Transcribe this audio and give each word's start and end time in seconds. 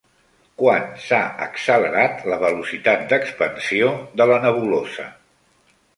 Quan 0.59 0.87
s'ha 1.07 1.19
accelerat 1.47 2.25
la 2.33 2.39
velocitat 2.45 3.07
d'expansió 3.13 3.93
de 4.23 4.31
la 4.33 4.41
nebulosa? 4.47 5.07